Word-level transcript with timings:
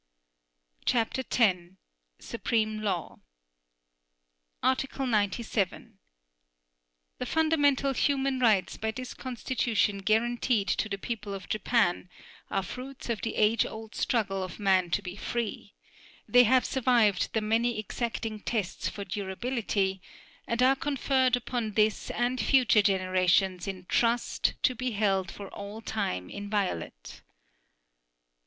CHAPTER 0.83 1.21
X. 1.29 1.73
SUPREME 2.17 2.81
LAW 2.81 3.17
Article 4.63 5.05
97. 5.05 5.99
The 7.19 7.25
fundamental 7.27 7.93
human 7.93 8.39
rights 8.39 8.77
by 8.77 8.89
this 8.89 9.13
Constitution 9.13 9.99
guaranteed 9.99 10.67
to 10.69 10.89
the 10.89 10.97
people 10.97 11.35
of 11.35 11.47
Japan 11.49 12.09
are 12.49 12.63
fruits 12.63 13.09
of 13.09 13.21
the 13.21 13.35
age 13.35 13.63
old 13.63 13.93
struggle 13.93 14.41
of 14.41 14.57
man 14.57 14.89
to 14.89 15.03
be 15.03 15.15
free; 15.15 15.75
they 16.27 16.45
have 16.45 16.65
survived 16.65 17.31
the 17.33 17.39
many 17.41 17.77
exacting 17.77 18.39
tests 18.39 18.89
for 18.89 19.05
durability 19.05 20.01
and 20.47 20.63
are 20.63 20.75
conferred 20.75 21.35
upon 21.35 21.73
this 21.73 22.09
and 22.09 22.41
future 22.41 22.81
generations 22.81 23.67
in 23.67 23.85
trust, 23.85 24.55
to 24.63 24.73
be 24.73 24.93
held 24.93 25.29
for 25.29 25.47
all 25.49 25.79
time 25.79 26.27
inviolate. 26.27 27.21